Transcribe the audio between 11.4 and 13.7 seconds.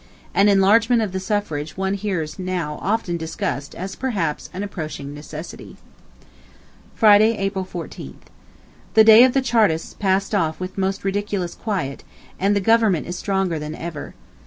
quiet, and the government is stronger